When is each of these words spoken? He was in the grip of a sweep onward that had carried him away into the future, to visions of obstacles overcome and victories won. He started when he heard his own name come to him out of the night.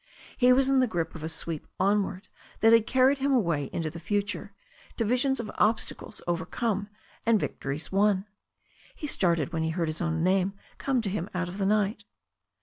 He 0.35 0.51
was 0.51 0.67
in 0.67 0.79
the 0.79 0.87
grip 0.87 1.13
of 1.13 1.21
a 1.21 1.29
sweep 1.29 1.67
onward 1.79 2.27
that 2.61 2.73
had 2.73 2.87
carried 2.87 3.19
him 3.19 3.31
away 3.31 3.65
into 3.71 3.91
the 3.91 3.99
future, 3.99 4.51
to 4.97 5.05
visions 5.05 5.39
of 5.39 5.51
obstacles 5.59 6.23
overcome 6.25 6.89
and 7.23 7.39
victories 7.39 7.91
won. 7.91 8.25
He 8.95 9.05
started 9.05 9.53
when 9.53 9.61
he 9.61 9.69
heard 9.69 9.89
his 9.89 10.01
own 10.01 10.23
name 10.23 10.53
come 10.79 11.03
to 11.03 11.09
him 11.11 11.29
out 11.35 11.49
of 11.49 11.59
the 11.59 11.67
night. 11.67 12.05